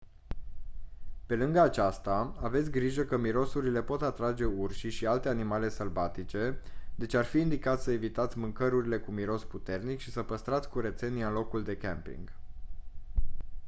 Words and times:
pe 1.25 1.35
lângă 1.35 1.59
aceasta 1.61 2.35
aveți 2.41 2.69
grijă 2.71 3.01
că 3.03 3.17
mirosurile 3.17 3.81
pot 3.81 4.01
atrage 4.01 4.45
urșii 4.45 4.89
și 4.89 5.05
alte 5.05 5.29
animale 5.29 5.69
sălbatice 5.69 6.59
deci 6.95 7.13
ar 7.13 7.25
fi 7.25 7.37
indicat 7.39 7.81
să 7.81 7.91
evitați 7.91 8.37
mâncărurile 8.37 8.99
cu 8.99 9.11
miros 9.11 9.43
puternic 9.43 9.99
și 9.99 10.11
să 10.11 10.21
păstrați 10.23 10.69
curățenia 10.69 11.27
în 11.27 11.33
locul 11.33 11.63
de 11.63 11.77
camping 11.77 12.31